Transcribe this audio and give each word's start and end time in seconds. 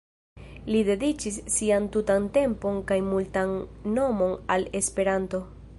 Li 0.69 0.79
dediĉis 0.87 1.37
sian 1.55 1.85
tutan 1.97 2.25
tempon 2.39 2.81
kaj 2.93 2.99
multan 3.11 3.55
monon 3.99 4.37
al 4.57 4.69
Esperanto. 4.81 5.47